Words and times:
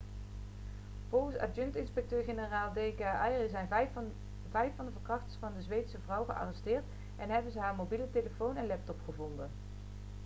volgens 1.09 1.37
adjunct-inspecteur-generaal 1.37 2.71
d 2.73 2.95
k 2.95 3.01
arya 3.01 3.47
zijn 3.47 3.67
vijf 4.49 4.75
van 4.75 4.85
de 4.85 4.91
verkrachters 4.91 5.35
van 5.39 5.51
de 5.57 5.61
zweedse 5.61 5.97
vrouw 6.05 6.23
gearresteerd 6.23 6.83
en 7.17 7.29
hebben 7.29 7.51
ze 7.51 7.59
haar 7.59 7.75
mobiele 7.75 8.09
telefoon 8.11 8.55
en 8.57 8.67
laptop 8.67 8.99
gevonden 9.05 9.49